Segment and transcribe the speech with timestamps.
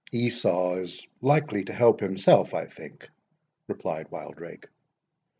[0.11, 3.07] "Esau is likely to help himself, I think,"
[3.67, 4.65] replied Wildrake.